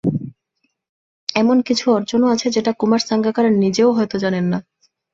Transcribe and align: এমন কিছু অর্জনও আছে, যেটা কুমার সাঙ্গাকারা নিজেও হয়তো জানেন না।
এমন 1.35 1.57
কিছু 1.61 1.85
অর্জনও 1.91 2.27
আছে, 2.27 2.47
যেটা 2.51 2.71
কুমার 2.71 3.01
সাঙ্গাকারা 3.07 3.49
নিজেও 3.63 3.89
হয়তো 3.91 4.15
জানেন 4.17 4.45
না। 4.53 4.59